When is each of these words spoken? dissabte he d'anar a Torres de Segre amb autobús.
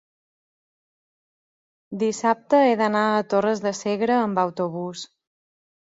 dissabte 2.03 2.63
he 2.69 2.73
d'anar 2.81 3.03
a 3.19 3.23
Torres 3.35 3.63
de 3.67 3.77
Segre 3.81 4.19
amb 4.23 4.45
autobús. 4.49 5.05